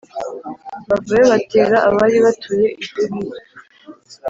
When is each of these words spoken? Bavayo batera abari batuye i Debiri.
Bavayo 0.89 1.23
batera 1.33 1.77
abari 1.89 2.17
batuye 2.25 2.67
i 2.83 2.85
Debiri. 2.93 3.39